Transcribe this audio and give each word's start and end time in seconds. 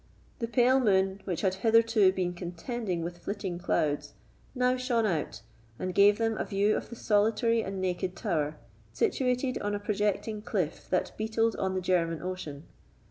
The 0.39 0.47
pale 0.47 0.79
moon, 0.79 1.21
which 1.25 1.41
had 1.41 1.53
hitherto 1.53 2.11
been 2.11 2.33
contending 2.33 3.03
with 3.03 3.19
flitting 3.19 3.59
clouds, 3.59 4.13
now 4.55 4.75
shone 4.75 5.05
out, 5.05 5.43
and 5.77 5.93
gave 5.93 6.17
them 6.17 6.35
a 6.39 6.43
view 6.43 6.75
of 6.75 6.89
the 6.89 6.95
solitary 6.95 7.61
and 7.61 7.79
naked 7.79 8.15
tower, 8.15 8.57
situated 8.91 9.59
on 9.59 9.75
a 9.75 9.79
projecting 9.79 10.41
cliff 10.41 10.89
that 10.89 11.11
beetled 11.17 11.55
on 11.57 11.75
the 11.75 11.81
German 11.81 12.23
Ocean. 12.23 12.63